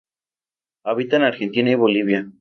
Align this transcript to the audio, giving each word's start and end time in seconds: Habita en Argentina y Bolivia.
Habita 0.83 1.17
en 1.17 1.21
Argentina 1.25 1.69
y 1.69 1.75
Bolivia. 1.75 2.27